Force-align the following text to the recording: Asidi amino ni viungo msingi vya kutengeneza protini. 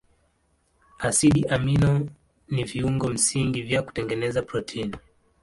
Asidi 0.99 1.45
amino 1.45 2.07
ni 2.49 2.63
viungo 2.63 3.09
msingi 3.09 3.61
vya 3.61 3.81
kutengeneza 3.81 4.41
protini. 4.41 4.95